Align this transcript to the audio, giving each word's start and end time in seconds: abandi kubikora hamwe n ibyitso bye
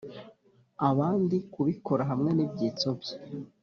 abandi 0.89 1.35
kubikora 1.53 2.03
hamwe 2.11 2.29
n 2.33 2.39
ibyitso 2.45 2.89
bye 3.01 3.15